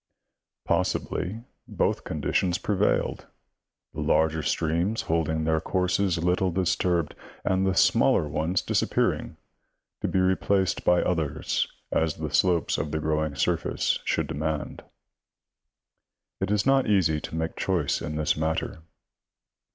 Possi 0.67 0.97
bly 0.97 1.43
both 1.67 2.05
conditions 2.05 2.57
prevailed; 2.57 3.27
the 3.93 4.01
larger 4.01 4.41
streams 4.41 5.03
holding 5.03 5.43
their 5.43 5.61
courses 5.61 6.17
little 6.17 6.49
disturbed, 6.49 7.13
and 7.45 7.67
the 7.67 7.75
smaller 7.75 8.27
ones 8.27 8.63
disappearing, 8.63 9.37
to 10.01 10.07
be 10.07 10.17
replaced 10.17 10.83
by 10.83 11.03
others 11.03 11.67
as 11.91 12.15
the 12.15 12.33
slopes 12.33 12.79
of 12.79 12.89
the 12.89 12.99
growing 12.99 13.35
surface 13.35 13.99
should 14.03 14.25
demand. 14.25 14.81
It 16.39 16.49
is 16.49 16.65
not 16.65 16.87
easy 16.87 17.21
to 17.21 17.35
make 17.35 17.55
choice 17.55 18.01
in 18.01 18.15
this 18.15 18.35
matter. 18.35 18.81